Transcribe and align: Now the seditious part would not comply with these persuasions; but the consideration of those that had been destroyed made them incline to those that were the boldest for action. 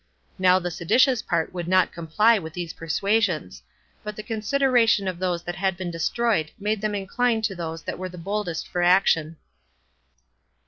Now 0.39 0.57
the 0.57 0.71
seditious 0.71 1.21
part 1.21 1.53
would 1.53 1.67
not 1.67 1.91
comply 1.93 2.39
with 2.39 2.53
these 2.53 2.73
persuasions; 2.73 3.61
but 4.03 4.15
the 4.15 4.23
consideration 4.23 5.07
of 5.07 5.19
those 5.19 5.43
that 5.43 5.57
had 5.57 5.77
been 5.77 5.91
destroyed 5.91 6.49
made 6.57 6.81
them 6.81 6.95
incline 6.95 7.43
to 7.43 7.53
those 7.53 7.83
that 7.83 7.99
were 7.99 8.09
the 8.09 8.17
boldest 8.17 8.67
for 8.67 8.81
action. 8.81 9.37